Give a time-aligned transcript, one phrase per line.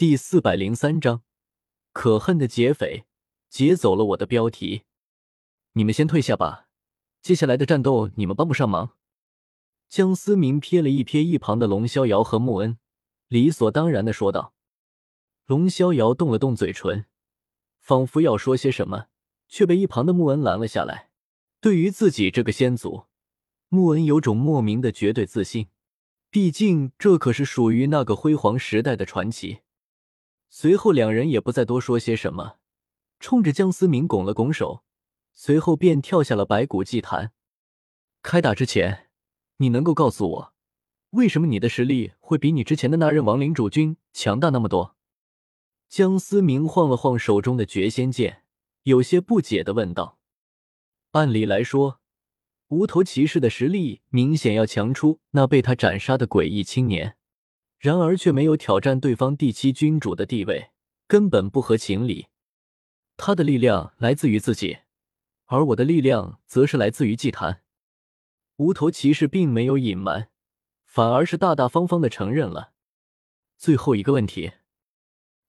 [0.00, 1.24] 第四百零三章，
[1.92, 3.04] 可恨的劫匪
[3.50, 4.84] 劫走了我的标题。
[5.74, 6.68] 你们先退下吧，
[7.20, 8.96] 接下来的战斗你们帮不上忙。
[9.90, 12.78] 江思明瞥了一瞥一旁的龙逍遥和穆恩，
[13.28, 14.54] 理所当然的说道。
[15.44, 17.04] 龙逍遥动了动嘴唇，
[17.78, 19.08] 仿佛要说些什么，
[19.48, 21.10] 却被一旁的穆恩拦了下来。
[21.60, 23.04] 对于自己这个先祖，
[23.68, 25.68] 穆恩有种莫名的绝对自信，
[26.30, 29.60] 毕竟这可是属于那个辉煌时代的传奇。
[30.52, 32.56] 随后，两人也不再多说些什么，
[33.20, 34.82] 冲着江思明拱了拱手，
[35.32, 37.30] 随后便跳下了白骨祭坛。
[38.20, 39.08] 开打之前，
[39.58, 40.52] 你能够告诉我，
[41.10, 44.96] 为什么你的实力会比你之前的那任亡灵主君强大那么多？
[45.88, 48.42] 江思明晃了晃手中的绝仙剑，
[48.82, 50.18] 有些不解的问道
[51.12, 52.00] ：“按理来说，
[52.68, 57.16] 无头骑士的实力明显要强出那被他斩杀的诡异青年。”
[57.80, 60.70] 然而却没有挑战对方第七君主的地位，
[61.06, 62.26] 根本不合情理。
[63.16, 64.80] 他的力量来自于自己，
[65.46, 67.62] 而我的力量则是来自于祭坛。
[68.56, 70.28] 无头骑士并没有隐瞒，
[70.84, 72.74] 反而是大大方方的承认了。
[73.56, 74.52] 最后一个问题：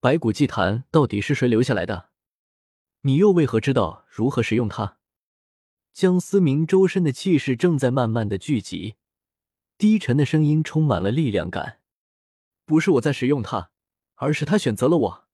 [0.00, 2.08] 白骨祭坛到底是谁留下来的？
[3.02, 4.96] 你又为何知道如何使用它？
[5.92, 8.94] 江思明周身的气势正在慢慢的聚集，
[9.76, 11.80] 低沉的声音充满了力量感。
[12.64, 13.70] 不是我在使用它，
[14.14, 15.28] 而是他选择了我。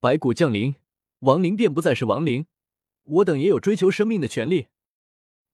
[0.00, 0.76] 白骨降临，
[1.20, 2.46] 亡灵便不再是亡灵，
[3.02, 4.68] 我等也有追求生命的权利，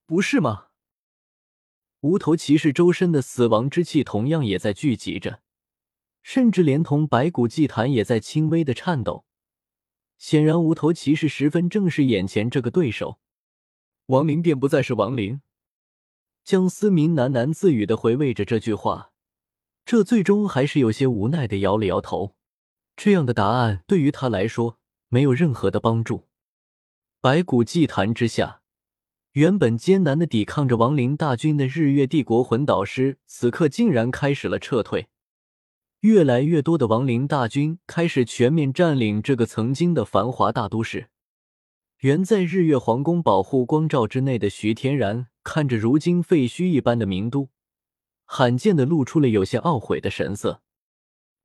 [0.07, 0.69] 不是吗？
[2.01, 5.41] 无头骑士周身的死亡之气同样也在聚集着，
[6.23, 9.25] 甚至连同白骨祭坛也在轻微的颤抖。
[10.19, 13.19] 显然，无头骑士十分正视眼前这个对手。
[14.07, 15.41] 亡灵便不再是亡灵。
[16.45, 19.14] 江思明喃喃自语的回味着这句话。
[19.87, 22.35] 这最终还是有些无奈的摇了摇头，
[22.97, 26.25] 这样的答案对于他来说没有任何的帮助。
[27.21, 28.63] 白骨祭坛之下，
[29.33, 35.09] 原本艰难的抵抗着亡灵大军的日月帝国魂导师，此刻竟然开始了撤退。
[36.01, 41.09] 越来越多的亡灵大军开始全面占领这个曾经的繁华大都市。
[42.01, 47.49] 原在日月皇宫保护光照之内的徐天然，看着如今废墟一般的名都。
[48.25, 50.63] 罕见的露出了有些懊悔的神色。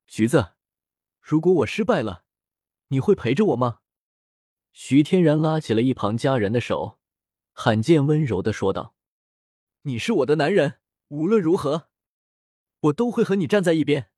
[0.07, 0.53] 橘子，
[1.21, 2.23] 如果我失败了，
[2.87, 3.79] 你会陪着我吗？
[4.71, 6.99] 徐天然拉起了一旁家人的手，
[7.53, 8.95] 罕见温柔的说道
[9.83, 10.79] ：“你是我的男人，
[11.09, 11.89] 无论如何，
[12.81, 14.11] 我都会和你站在一边。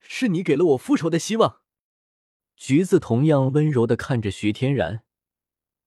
[0.00, 1.62] 是你给了我复仇的希望。”
[2.56, 5.04] 橘子同样温柔的看着徐天然，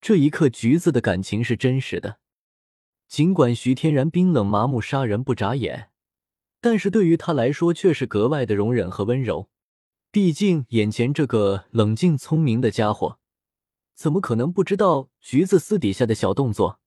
[0.01, 2.19] 这一刻，橘子的感情是真实的。
[3.07, 5.89] 尽管徐天然冰冷麻木、杀人不眨眼，
[6.59, 9.49] 但是对于他来说却是格外的容忍和温柔。
[10.11, 13.19] 毕竟眼前这个冷静聪明的家伙，
[13.93, 16.79] 怎么可能不知道橘子私底下的小动作？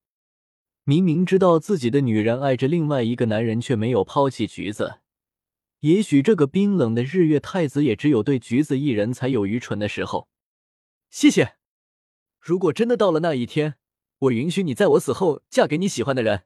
[0.85, 5.01] 明明知道自己的女人爱着另外一个男人，却没有抛弃橘子。
[5.81, 10.29] 也许这个冰冷的日月太子也只有对橘子一人才有愚蠢的时候。
[11.09, 11.55] 谢谢。
[12.41, 13.78] 如果真的到了那一天。
[14.19, 16.45] 我允许你在我死后嫁给你喜欢的人。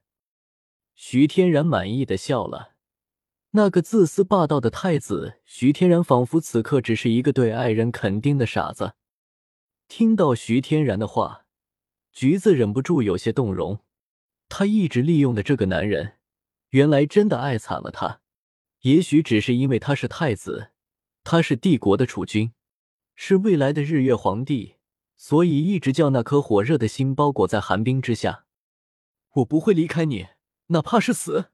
[0.95, 2.73] 徐天然满意的笑了。
[3.53, 8.95] 那个自私霸道的太子徐天然，仿佛此刻只是一个对爱人肯定的傻子。
[9.89, 11.45] 听到徐天然的话，
[12.13, 13.81] 橘子忍不住有些动容。
[14.49, 16.15] 他一直利用的这个男人，
[16.71, 18.21] 原来真的爱惨了他。
[18.81, 20.71] 也许只是因为他是太子，
[21.23, 22.53] 他是帝国的储君，
[23.15, 24.77] 是未来的日月皇帝。
[25.25, 28.45] 所以一直叫那颗火热的心包裹在寒冰之下。
[29.35, 30.27] 我不会离开你，
[30.67, 31.51] 哪怕是死。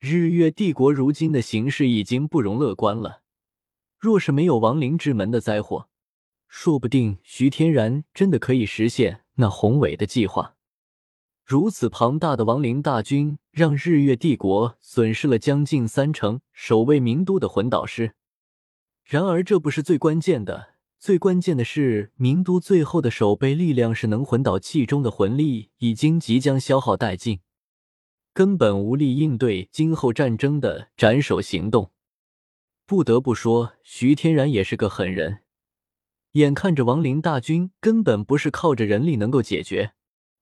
[0.00, 3.22] 日月帝国如今的形势已经不容乐观了。
[3.96, 5.88] 若是没有亡灵之门的灾祸，
[6.48, 10.56] 说不定徐天然真的可以实现那宏伟的计划。
[11.44, 18.16] 如此庞大的亡灵大军，让日月帝国损失了将近三成守卫名都的魂导师。
[19.04, 20.69] 然而，这不是最关键的。
[21.00, 27.40] 最关键的是，名都最后的守备力量是能魂导器中的魂力已经即将消耗殆尽，
[28.34, 31.90] 根本无力应对今后战争的斩首行动。
[32.84, 35.38] 不得不说，徐天然也是个狠人，
[36.32, 39.92] 眼看着亡灵大军根本不是靠着人力能够解决，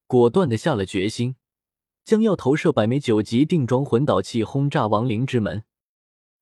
[0.09, 1.37] 果断的下了决心，
[2.05, 5.63] 将要投射百枚九级定装魂导器轰炸亡灵之门。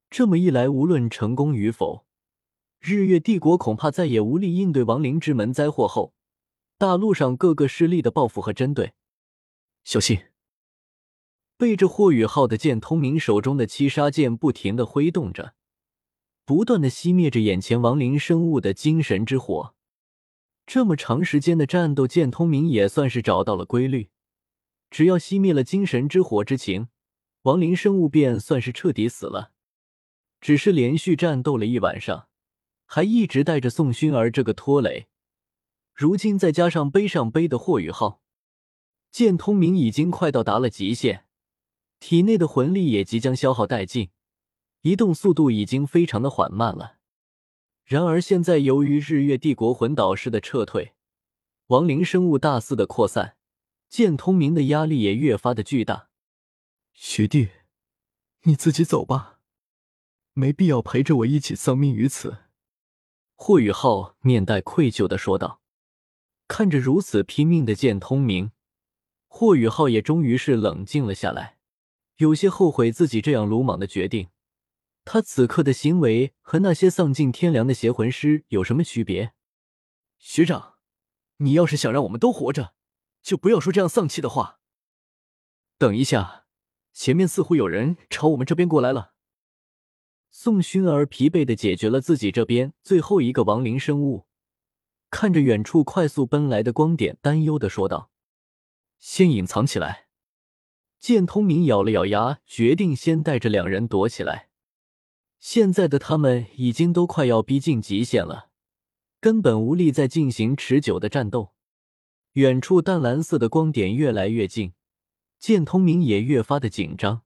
[0.08, 2.05] 这么一来，无论成功与否。
[2.80, 6.14] 日月帝国恐怕再也无力应对亡灵之门灾祸后，
[6.78, 8.94] 大陆上各个势力的报复和针对。
[9.84, 10.20] 小心！
[11.56, 15.54] 背着霍雨浩的剑，通明手中的七杀剑不停的挥动着，
[16.44, 19.74] 不断的熄灭着眼前亡灵生物的精神之火。
[20.66, 24.10] 这么长时间的战斗，剑通明也算是找到了规律。
[24.90, 26.88] 只要熄灭了精神之火之情，
[27.42, 29.52] 亡灵生物便算是彻底死了。
[30.40, 32.28] 只是连续战斗了一晚上，
[32.86, 35.08] 还一直带着宋薰儿这个拖累，
[35.92, 38.22] 如今再加上背上背的霍雨浩，
[39.10, 41.24] 剑通明已经快到达了极限，
[41.98, 44.10] 体内的魂力也即将消耗殆尽，
[44.82, 46.96] 移动速度已经非常的缓慢了。
[47.84, 50.94] 然而现在，由于日月帝国魂导师的撤退，
[51.68, 53.36] 亡灵生物大肆的扩散，
[53.88, 56.08] 剑通明的压力也越发的巨大。
[56.92, 57.48] 学弟，
[58.42, 59.38] 你自己走吧，
[60.32, 62.38] 没必要陪着我一起丧命于此。
[63.36, 65.60] 霍雨浩面带愧疚的说道。
[66.48, 68.52] 看着如此拼命的剑通明，
[69.26, 71.58] 霍雨浩也终于是冷静了下来，
[72.16, 74.28] 有些后悔自己这样鲁莽的决定。
[75.04, 79.34] 他此刻的行为和那些丧尽天良的邪魂师有什么区别？
[80.18, 80.76] 学长，
[81.38, 82.74] 你要是想让我们都活着，
[83.22, 84.60] 就不要说这样丧气的话。
[85.76, 86.46] 等一下，
[86.92, 89.15] 前面似乎有人朝我们这边过来了。
[90.38, 94.26] 宋薰儿疲惫的解决了自己这边最后一个亡灵生物，
[95.08, 98.10] 看着远处快速奔来的光点，担忧的说道
[99.00, 100.08] ：“先隐藏起来。”
[101.00, 104.50] 剑通明咬了咬牙，决定先带着两人躲起来。
[105.40, 108.50] 现在的他们已经都快要逼近极限了，
[109.18, 111.54] 根本无力再进行持久的战斗。
[112.32, 114.74] 远处淡蓝色的光点越来越近，
[115.38, 117.22] 剑通明也越发的紧张，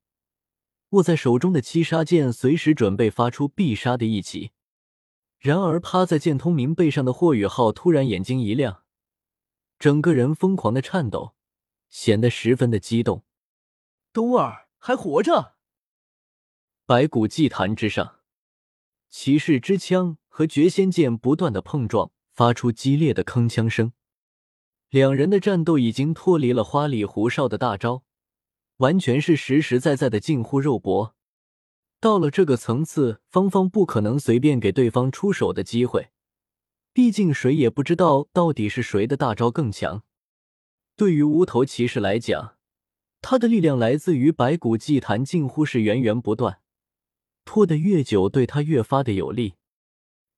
[0.91, 4.53] 握在手中的七杀剑随时准备发出必杀的一击。
[5.39, 8.83] 然而，趴在剑通明背上的霍雨浩突然眼睛一亮，
[9.79, 11.35] 整个人疯狂的颤抖，
[11.89, 13.25] 显得十分的激动。
[14.13, 15.55] 冬儿还活着。
[16.85, 18.17] 白骨祭坛之上，
[19.09, 23.93] 骑士之枪和绝仙剑不断的碰撞，发出激烈的铿锵声。
[24.91, 28.03] 两人的战斗已经脱离了花里胡哨的大招，
[28.81, 31.15] 完全是实实在在的近乎肉搏。
[32.01, 36.11] 到了这个层次，芳芳不可能随便给对方出手的机会，
[36.95, 40.03] 毕竟谁也不知道到底是谁的大招更强。
[40.97, 42.57] 对于无头骑士来讲，
[43.21, 46.61] 他的力量来自于白骨祭坛，近乎是源源不断。
[47.45, 49.55] 拖得越久，对他越发的有利。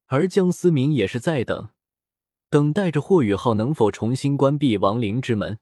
[0.06, 1.70] 而江思明也是在等，
[2.50, 5.60] 等待着霍雨浩能否重新关闭亡灵之门。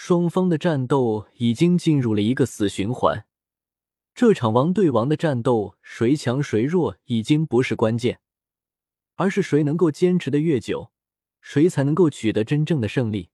[0.00, 3.26] 双方的战斗已经进入了一个死循环。
[4.14, 8.20] 这场王对王的战斗，谁强谁弱已经不是关键，
[9.16, 10.92] 而是谁能够坚持的越久，
[11.40, 13.30] 谁才能够取得真正的胜利。